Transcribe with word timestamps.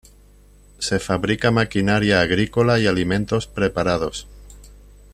Se 0.85 0.97
fabrica 0.99 1.51
maquinaria 1.51 2.21
agrícola 2.21 2.79
y 2.79 2.87
alimentos 2.87 3.45
preparados. 3.45 4.27